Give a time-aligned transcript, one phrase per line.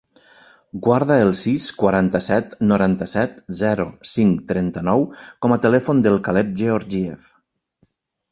[0.85, 5.05] Guarda el sis, quaranta-set, noranta-set, zero, cinc, trenta-nou
[5.47, 7.29] com a telèfon del Caleb Georgiev.